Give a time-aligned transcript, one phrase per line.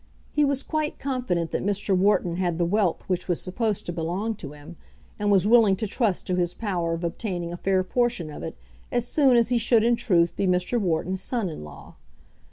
[0.31, 1.95] He was quite confident that Mr.
[1.95, 4.75] Wharton had the wealth which was supposed to belong to him,
[5.19, 8.57] and was willing to trust to his power of obtaining a fair portion of it
[8.91, 10.79] as soon as he should in truth be Mr.
[10.79, 11.97] Wharton's son in law.